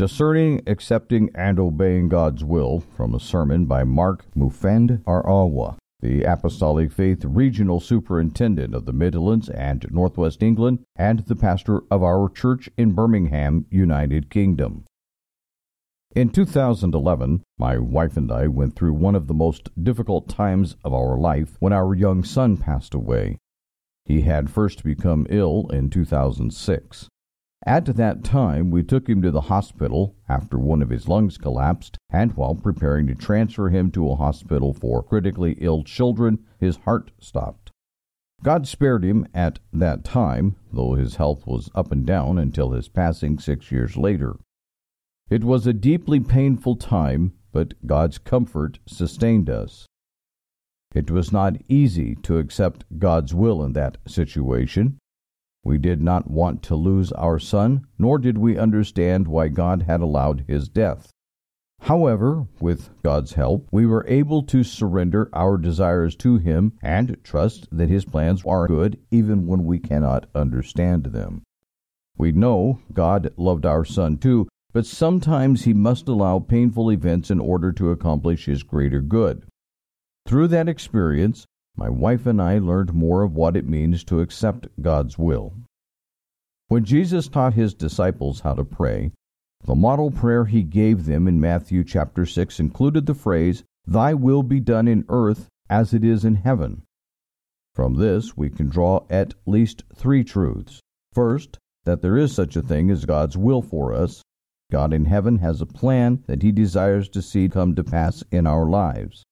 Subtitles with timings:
[0.00, 6.90] Discerning, Accepting, and Obeying God's Will from a sermon by Mark Mufend Arawa, the Apostolic
[6.90, 12.70] Faith Regional Superintendent of the Midlands and Northwest England, and the pastor of our church
[12.78, 14.86] in Birmingham, United Kingdom.
[16.16, 20.94] In 2011, my wife and I went through one of the most difficult times of
[20.94, 23.36] our life when our young son passed away.
[24.06, 27.10] He had first become ill in 2006.
[27.66, 31.98] At that time, we took him to the hospital after one of his lungs collapsed,
[32.08, 37.10] and while preparing to transfer him to a hospital for critically ill children, his heart
[37.18, 37.70] stopped.
[38.42, 42.88] God spared him at that time, though his health was up and down until his
[42.88, 44.36] passing six years later.
[45.28, 49.86] It was a deeply painful time, but God's comfort sustained us.
[50.94, 54.98] It was not easy to accept God's will in that situation,
[55.64, 60.00] we did not want to lose our son, nor did we understand why God had
[60.00, 61.10] allowed his death.
[61.84, 67.68] However, with God's help, we were able to surrender our desires to Him and trust
[67.72, 71.42] that His plans are good even when we cannot understand them.
[72.18, 77.40] We know God loved our Son too, but sometimes He must allow painful events in
[77.40, 79.46] order to accomplish His greater good.
[80.26, 84.68] Through that experience, my wife and I learned more of what it means to accept
[84.80, 85.54] God's will.
[86.68, 89.12] When Jesus taught his disciples how to pray,
[89.64, 94.42] the model prayer he gave them in Matthew chapter 6 included the phrase, Thy will
[94.42, 96.82] be done in earth as it is in heaven.
[97.74, 100.80] From this, we can draw at least three truths.
[101.12, 104.22] First, that there is such a thing as God's will for us.
[104.70, 108.46] God in heaven has a plan that he desires to see come to pass in
[108.46, 109.24] our lives.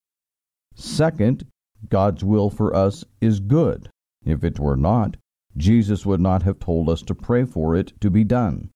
[0.75, 1.47] Second,
[1.89, 3.91] God's will for us is good.
[4.25, 5.17] If it were not,
[5.57, 8.71] Jesus would not have told us to pray for it to be done.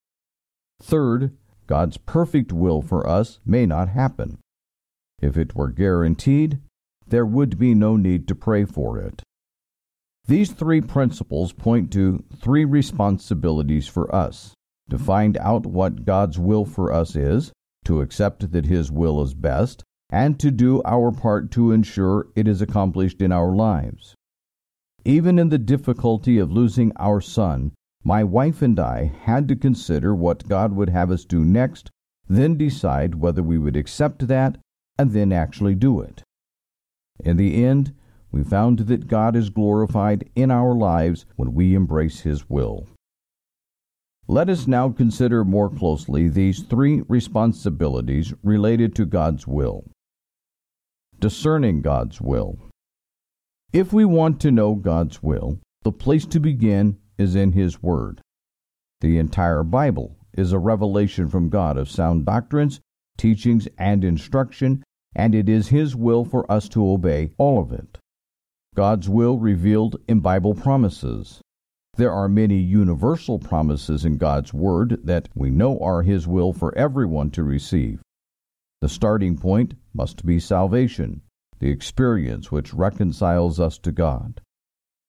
[0.80, 1.36] Third,
[1.66, 4.38] God's perfect will for us may not happen.
[5.20, 6.60] If it were guaranteed,
[7.06, 9.22] there would be no need to pray for it.
[10.26, 14.54] These three principles point to three responsibilities for us
[14.90, 17.52] to find out what God's will for us is,
[17.84, 22.46] to accept that His will is best, and to do our part to ensure it
[22.46, 24.14] is accomplished in our lives.
[25.06, 27.72] Even in the difficulty of losing our son,
[28.04, 31.90] my wife and I had to consider what God would have us do next,
[32.28, 34.58] then decide whether we would accept that,
[34.98, 36.22] and then actually do it.
[37.24, 37.94] In the end,
[38.30, 42.86] we found that God is glorified in our lives when we embrace His will.
[44.28, 49.84] Let us now consider more closely these three responsibilities related to God's will
[51.22, 52.58] discerning God's will.
[53.72, 58.20] If we want to know God's will, the place to begin is in His Word.
[59.02, 62.80] The entire Bible is a revelation from God of sound doctrines,
[63.16, 64.82] teachings, and instruction,
[65.14, 67.98] and it is His will for us to obey all of it.
[68.74, 71.40] God's will revealed in Bible promises.
[71.96, 76.76] There are many universal promises in God's Word that we know are His will for
[76.76, 78.02] everyone to receive.
[78.82, 81.20] The starting point must be salvation,
[81.60, 84.40] the experience which reconciles us to God.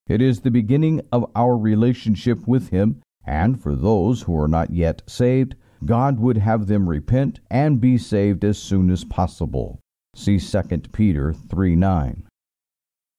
[0.06, 4.70] It is the beginning of our relationship with Him, and for those who are not
[4.70, 9.80] yet saved, God would have them repent and be saved as soon as possible.
[10.16, 10.62] See 2
[10.92, 12.28] Peter 3 9.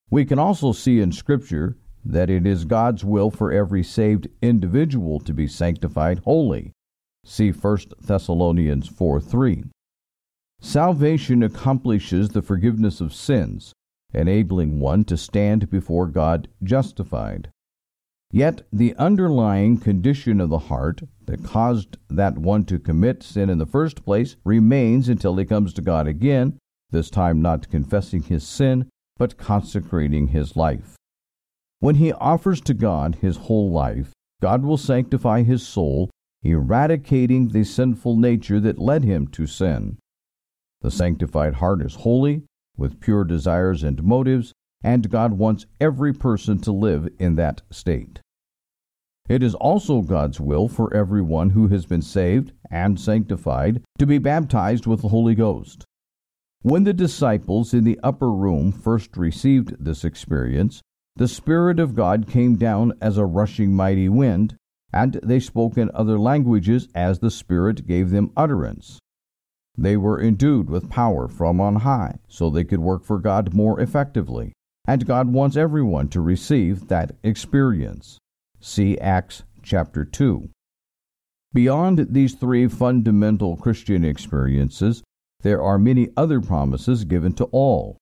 [0.09, 5.19] We can also see in Scripture that it is God's will for every saved individual
[5.19, 6.71] to be sanctified wholly.
[7.25, 9.65] See 1 Thessalonians 4 3.
[10.65, 13.75] Salvation accomplishes the forgiveness of sins,
[14.15, 17.51] enabling one to stand before God justified.
[18.33, 23.59] Yet the underlying condition of the heart that caused that one to commit sin in
[23.59, 26.59] the first place remains until he comes to God again,
[26.91, 28.89] this time not confessing his sin,
[29.19, 30.97] but consecrating his life.
[31.81, 36.09] When he offers to God his whole life, God will sanctify his soul,
[36.43, 39.99] eradicating the sinful nature that led him to sin.
[40.85, 42.43] The sanctified heart is holy,
[42.77, 44.53] with pure desires and motives,
[44.83, 48.21] and God wants every person to live in that state.
[49.27, 54.19] It is also God's will for everyone who has been saved and sanctified to be
[54.19, 55.87] baptized with the Holy Ghost.
[56.61, 60.83] When the disciples in the upper room first received this experience,
[61.17, 64.55] the Spirit of God came down as a rushing mighty wind,
[64.93, 68.99] and they spoke in other languages as the Spirit gave them utterance.
[69.77, 73.81] They were endued with power from on high, so they could work for God more
[73.81, 74.53] effectively.
[74.87, 78.19] And God wants everyone to receive that experience.
[78.61, 80.49] See Acts chapter 2.
[81.53, 85.03] Beyond these three fundamental Christian experiences,
[85.43, 87.97] there are many other promises given to all.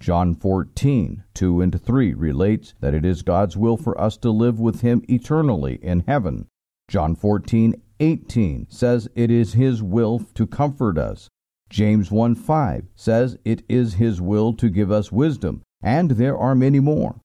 [0.00, 4.58] John 14, 2 and 3 relates that it is God's will for us to live
[4.58, 6.46] with Him eternally in heaven.
[6.88, 11.28] John 14, 18 says it is His will to comfort us.
[11.70, 16.54] James 1 5 says it is His will to give us wisdom, and there are
[16.54, 17.16] many more.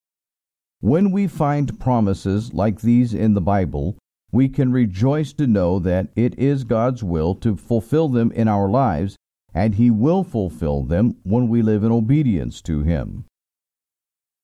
[0.81, 3.98] When we find promises like these in the Bible,
[4.31, 8.69] we can rejoice to know that it is God's will to fulfill them in our
[8.69, 9.18] lives
[9.54, 13.25] and he will fulfill them when we live in obedience to him.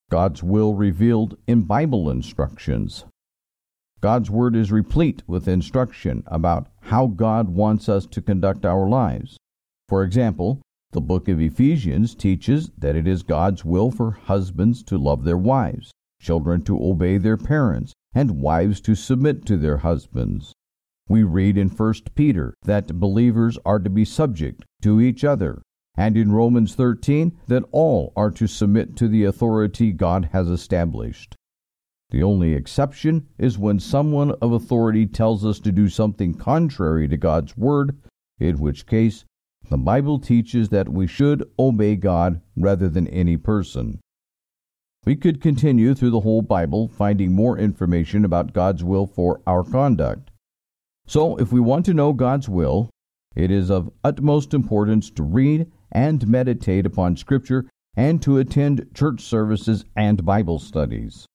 [0.10, 3.06] God's will revealed in Bible instructions.
[4.06, 9.36] God's Word is replete with instruction about how God wants us to conduct our lives.
[9.90, 10.62] For example,
[10.92, 15.40] the book of Ephesians teaches that it is God's will for husbands to love their
[15.40, 15.90] wives,
[16.22, 20.54] children to obey their parents, and wives to submit to their husbands.
[21.10, 25.64] We read in 1 Peter that believers are to be subject to each other,
[25.98, 31.36] and in Romans 13 that all are to submit to the authority God has established.
[32.16, 37.18] The only exception is when someone of authority tells us to do something contrary to
[37.18, 37.98] God's word,
[38.40, 39.26] in which case
[39.70, 44.00] the Bible teaches that we should obey God rather than any person.
[45.06, 49.66] We could continue through the whole Bible finding more information about God's will for our
[49.66, 50.32] conduct.
[51.06, 52.90] So, if we want to know God's will,
[53.36, 59.20] it is of utmost importance to read and meditate upon Scripture and to attend church
[59.20, 61.28] services and Bible studies.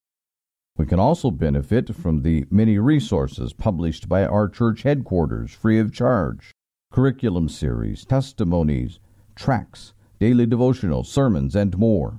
[0.81, 5.93] We can also benefit from the many resources published by our church headquarters free of
[5.93, 6.55] charge
[6.91, 8.99] curriculum series, testimonies,
[9.35, 12.19] tracts, daily devotional, sermons, and more.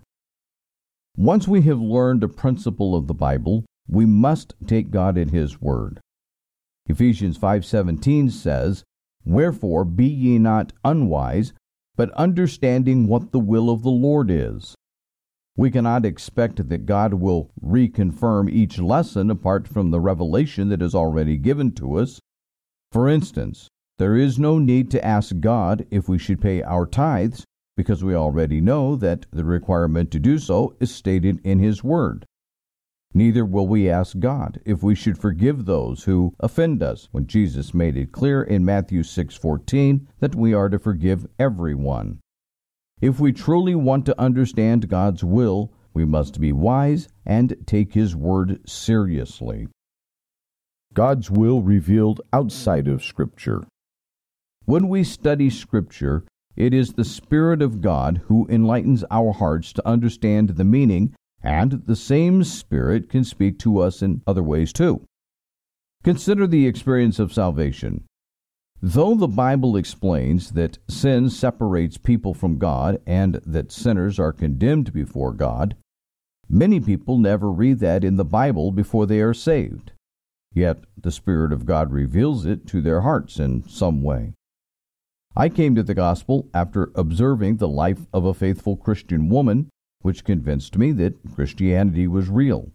[1.18, 5.60] Once we have learned a principle of the Bible, we must take God at His
[5.60, 6.00] word.
[6.86, 8.84] Ephesians 5:17 says,
[9.26, 11.52] "Wherefore be ye not unwise,
[11.96, 14.76] but understanding what the will of the Lord is."
[15.58, 20.96] We cannot expect that God will reconfirm each lesson apart from the revelation that is
[20.96, 22.20] already given to us.
[22.92, 23.68] For instance,
[24.00, 27.46] there is no need to ask God if we should pay our tithes,
[27.78, 32.26] because we already know that the requirement to do so is stated in His Word.
[33.14, 37.74] Neither will we ask God if we should forgive those who offend us, when Jesus
[37.74, 42.20] made it clear in Matthew 6:14 that we are to forgive everyone.
[43.02, 48.16] If we truly want to understand God's will, we must be wise and take his
[48.16, 49.68] word seriously.
[50.94, 53.64] God's will revealed outside of scripture.
[54.66, 56.24] When we study scripture,
[56.56, 61.84] it is the Spirit of God who enlightens our hearts to understand the meaning and
[61.88, 65.04] the same Spirit can speak to us in other ways too.
[66.04, 68.04] Consider the experience of salvation.
[68.84, 74.92] Though the Bible explains that sin separates people from God and that sinners are condemned
[74.92, 75.76] before God,
[76.50, 79.92] many people never read that in the Bible before they are saved.
[80.52, 84.34] Yet the Spirit of God reveals it to their hearts in some way.
[85.36, 89.70] I came to the gospel after observing the life of a faithful Christian woman
[90.02, 92.72] which convinced me that Christianity was real.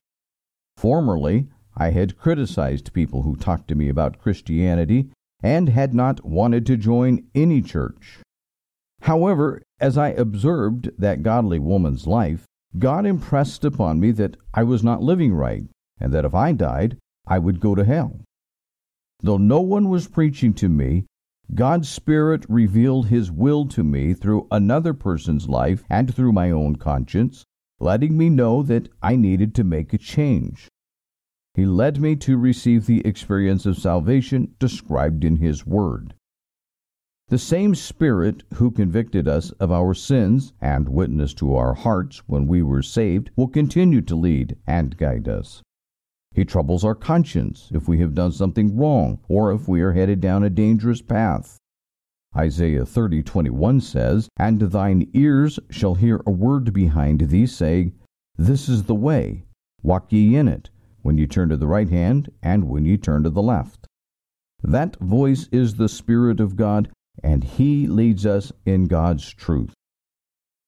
[0.77, 5.11] Formerly, I had criticized people who talked to me about Christianity
[5.43, 8.21] and had not wanted to join any church.
[9.03, 12.47] However, as I observed that godly woman's life,
[12.79, 15.65] God impressed upon me that I was not living right,
[15.99, 18.21] and that if I died, I would go to hell.
[19.21, 21.07] Though no one was preaching to me,
[21.55, 26.77] God's Spirit revealed His will to me through another person's life and through my own
[26.77, 27.45] conscience,
[27.79, 30.69] letting me know that I needed to make a change.
[31.57, 36.13] He led me to receive the experience of salvation described in His Word.
[37.29, 42.47] The same Spirit who convicted us of our sins and witnessed to our hearts when
[42.47, 45.63] we were saved will continue to lead and guide us.
[46.35, 50.21] He troubles our conscience if we have done something wrong or if we are headed
[50.21, 51.57] down a dangerous path.
[52.37, 57.95] Isaiah 30:21 says, "And thine ears shall hear a word behind thee saying,
[58.37, 59.47] This is the way,
[59.83, 60.69] walk ye in it,
[61.07, 63.87] when you turn to the right hand and when you turn to the left."
[64.63, 66.91] That voice is the Spirit of God,
[67.23, 69.73] and he leads us in God's truth.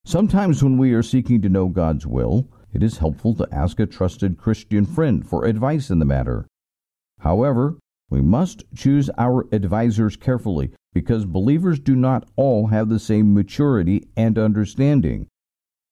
[0.05, 3.85] Sometimes when we are seeking to know God's will, it is helpful to ask a
[3.85, 6.47] trusted Christian friend for advice in the matter.
[7.19, 7.77] However,
[8.09, 14.07] we must choose our advisers carefully because believers do not all have the same maturity
[14.15, 15.27] and understanding.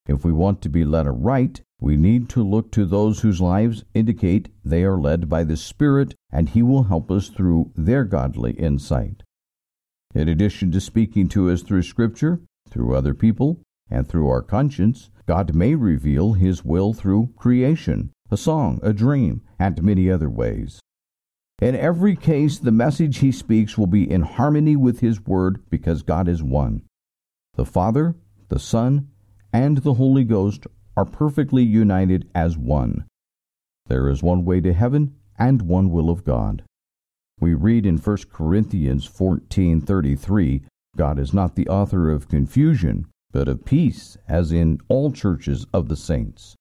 [0.07, 3.83] If we want to be led aright, we need to look to those whose lives
[3.93, 8.53] indicate they are led by the Spirit, and He will help us through their godly
[8.53, 9.21] insight.
[10.15, 15.11] In addition to speaking to us through Scripture, through other people, and through our conscience,
[15.27, 20.79] God may reveal His will through creation, a song, a dream, and many other ways.
[21.61, 26.01] In every case, the message He speaks will be in harmony with His Word because
[26.01, 26.81] God is one.
[27.55, 28.15] The Father,
[28.49, 29.09] the Son,
[29.53, 30.67] and the Holy Ghost
[30.97, 33.05] are perfectly united as one.
[33.85, 36.63] There is one way to heaven and one will of God.
[37.39, 40.63] We read in 1 Corinthians 14:33,
[40.97, 45.87] God is not the author of confusion, but of peace, as in all churches of
[45.87, 46.55] the saints.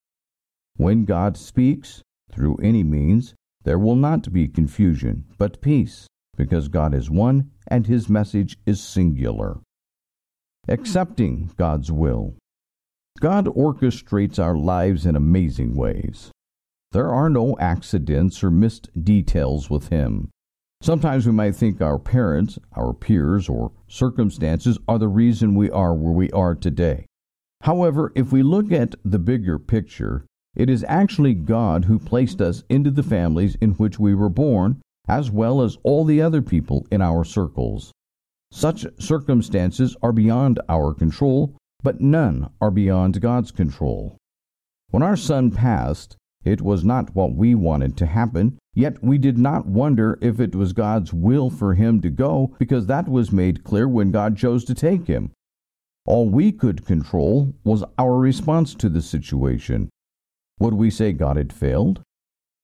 [0.76, 6.93] When God speaks through any means, there will not be confusion, but peace, because God
[6.93, 9.61] is one and his message is singular.
[10.69, 12.35] Accepting God's will.
[13.20, 16.30] God orchestrates our lives in amazing ways.
[16.92, 20.30] There are no accidents or missed details with Him.
[20.82, 25.94] Sometimes we might think our parents, our peers, or circumstances are the reason we are
[25.94, 27.06] where we are today.
[27.62, 32.62] However, if we look at the bigger picture, it is actually God who placed us
[32.68, 36.87] into the families in which we were born, as well as all the other people
[36.90, 37.92] in our circles.
[38.52, 44.16] Such circumstances are beyond our control, but none are beyond God's control.
[44.90, 49.37] When our son passed, it was not what we wanted to happen, yet we did
[49.37, 53.64] not wonder if it was God's will for him to go, because that was made
[53.64, 55.33] clear when God chose to take him.
[56.06, 59.88] All we could control was our response to the situation.
[60.61, 62.00] Would we say God had failed?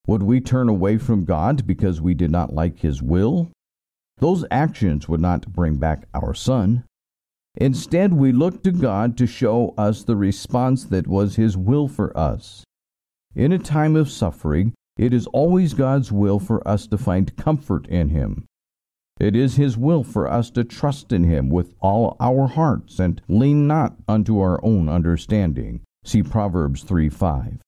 [0.07, 3.51] Would we turn away from God because we did not like his will?
[4.19, 6.85] Those actions would not bring back our son.
[7.57, 12.17] Instead, we look to God to show us the response that was His will for
[12.17, 12.65] us.
[13.35, 17.87] In a time of suffering, it is always God's will for us to find comfort
[17.89, 18.47] in Him.
[19.21, 23.21] It is His will for us to trust in Him with all our hearts and
[23.29, 25.83] lean not unto our own understanding.
[26.05, 27.59] See Proverbs 3 5.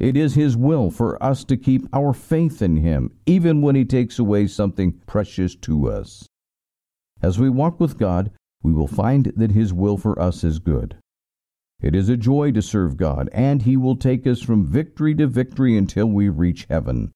[0.00, 3.84] It is His will for us to keep our faith in Him, even when He
[3.84, 6.26] takes away something precious to us.
[7.20, 8.30] As we walk with God,
[8.62, 10.96] we will find that His will for us is good.
[11.80, 15.28] It is a joy to serve God, and He will take us from victory to
[15.28, 17.12] victory until we reach heaven.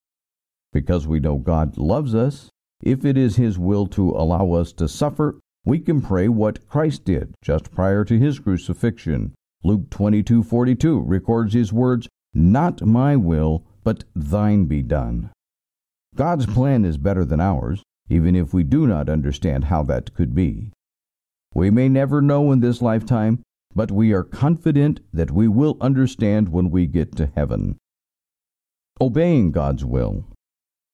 [0.73, 2.49] Because we know God loves us,
[2.81, 7.05] if it is His will to allow us to suffer, we can pray what Christ
[7.05, 9.33] did just prior to His crucifixion.
[9.65, 15.31] Luke 22:42 records His words, "Not my will, but thine be done."
[16.15, 20.35] God's plan is better than ours, even if we do not understand how that could
[20.35, 20.71] be.
[21.55, 23.43] We may never know in this lifetime,
[23.75, 27.77] but we are confident that we will understand when we get to heaven.
[29.01, 30.25] Obeying God's will.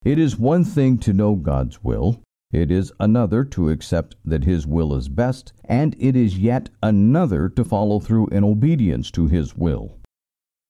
[0.03, 4.65] It is one thing to know God's will, it is another to accept that His
[4.65, 9.55] will is best, and it is yet another to follow through in obedience to His
[9.55, 9.99] will.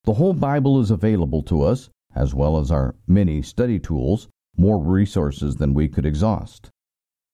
[0.03, 4.27] The whole Bible is available to us, as well as our many study tools,
[4.57, 6.69] more resources than we could exhaust.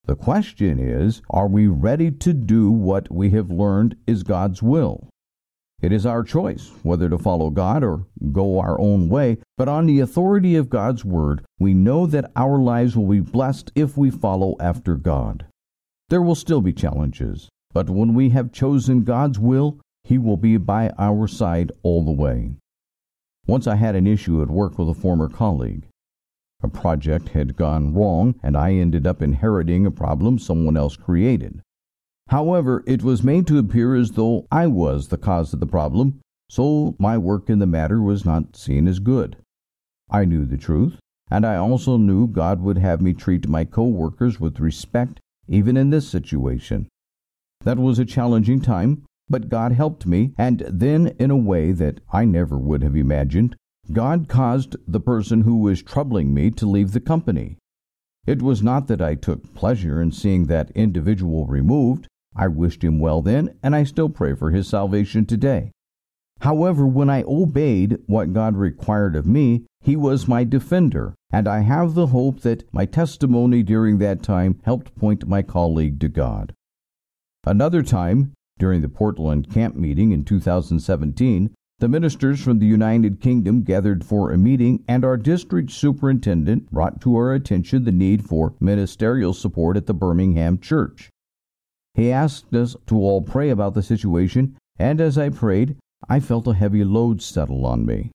[0.08, 5.10] The question is, are we ready to do what we have learned is God's will?
[5.82, 9.88] It is our choice whether to follow God or go our own way, but on
[9.88, 14.12] the authority of God's word, we know that our lives will be blessed if we
[14.12, 15.48] follow after God.
[16.10, 20.58] There will still be challenges, but when we have chosen God's will, He will be
[20.58, 22.52] by our side all the way.
[23.48, 25.88] Once I had an issue at work with a former colleague.
[26.66, 31.62] A project had gone wrong, and I ended up inheriting a problem someone else created.
[32.30, 36.22] However, it was made to appear as though I was the cause of the problem,
[36.50, 39.38] so my work in the matter was not seen as good.
[40.10, 40.98] I knew the truth,
[41.30, 45.92] and I also knew God would have me treat my co-workers with respect even in
[45.92, 46.88] this situation.
[47.62, 52.00] That was a challenging time, but God helped me, and then in a way that
[52.12, 53.56] I never would have imagined.
[53.92, 57.58] God caused the person who was troubling me to leave the company.
[58.26, 62.08] It was not that I took pleasure in seeing that individual removed.
[62.36, 65.72] I wished him well then, and I still pray for his salvation today.
[66.42, 71.60] However, when I obeyed what God required of me, he was my defender, and I
[71.60, 76.54] have the hope that my testimony during that time helped point my colleague to God.
[77.46, 83.62] Another time, during the Portland camp meeting in 2017, the ministers from the United Kingdom
[83.62, 88.56] gathered for a meeting, and our district superintendent brought to our attention the need for
[88.60, 91.10] ministerial support at the Birmingham church.
[91.94, 95.78] He asked us to all pray about the situation, and as I prayed,
[96.08, 98.12] I felt a heavy load settle on me.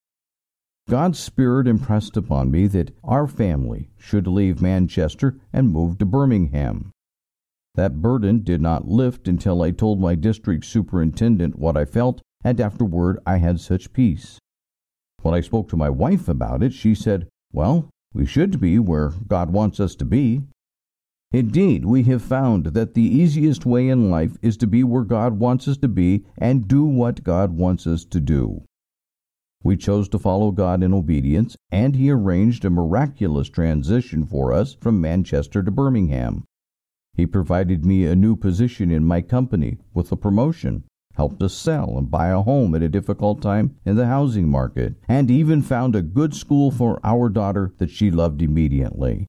[0.89, 6.91] God's Spirit impressed upon me that our family should leave Manchester and move to Birmingham.
[7.75, 12.61] That burden did not lift until I told my district superintendent what I felt, and
[12.61, 14.39] afterward I had such peace.
[15.23, 19.11] When I spoke to my wife about it, she said, Well, we should be where
[19.29, 20.43] God wants us to be.
[21.33, 25.39] Indeed, we have found that the easiest way in life is to be where God
[25.39, 28.65] wants us to be and do what God wants us to do.
[29.63, 34.75] We chose to follow God in obedience, and He arranged a miraculous transition for us
[34.75, 36.45] from Manchester to Birmingham.
[37.15, 40.85] He provided me a new position in my company with a promotion,
[41.21, 44.95] helped us sell and buy a home at a difficult time in the housing market,
[45.07, 49.27] and even found a good school for our daughter that she loved immediately.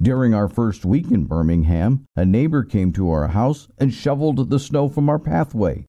[0.00, 4.58] During our first week in Birmingham, a neighbor came to our house and shoveled the
[4.58, 5.86] snow from our pathway.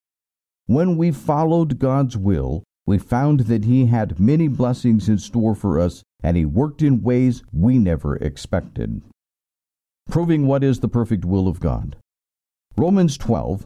[0.68, 5.80] When we followed God's will, we found that He had many blessings in store for
[5.80, 9.02] us, and He worked in ways we never expected.
[10.08, 11.96] Proving what is the perfect will of God.
[12.78, 13.66] Romans 12,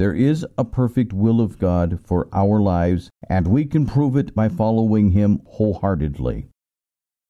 [0.00, 4.34] There is a perfect will of God for our lives, and we can prove it
[4.34, 6.46] by following Him wholeheartedly.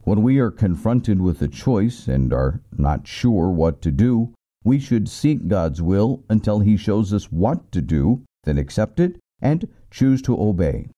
[0.04, 4.78] When we are confronted with a choice and are not sure what to do, we
[4.78, 9.66] should seek God's will until He shows us what to do, then accept it and
[9.90, 10.90] choose to obey.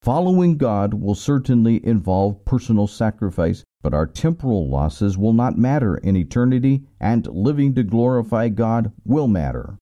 [0.00, 6.16] Following God will certainly involve personal sacrifice, but our temporal losses will not matter in
[6.16, 9.76] eternity, and living to glorify God will matter.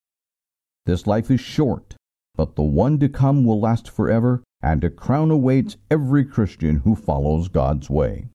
[0.86, 1.96] This life is short,
[2.34, 6.94] but the one to come will last forever, and a crown awaits every Christian who
[6.94, 8.28] follows God's way.